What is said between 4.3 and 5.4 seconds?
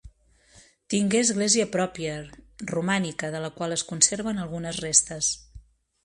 algunes restes.